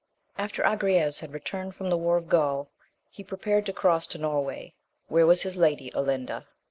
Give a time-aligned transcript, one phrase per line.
[0.35, 2.71] |FTER Agrayes had returned from the war of Gaul,
[3.11, 4.73] he prepared to cross to Norway,
[5.09, 6.47] where was his Lady Olinda.